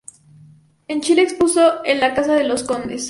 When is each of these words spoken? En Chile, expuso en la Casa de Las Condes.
En 0.87 1.01
Chile, 1.01 1.21
expuso 1.21 1.85
en 1.85 1.99
la 1.99 2.15
Casa 2.15 2.33
de 2.33 2.43
Las 2.45 2.63
Condes. 2.63 2.99